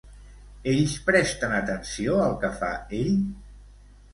Ells 0.71 0.95
presten 1.09 1.53
atenció 1.57 2.17
al 2.23 2.35
que 2.45 2.53
fa 2.63 2.73
ell? 3.05 3.13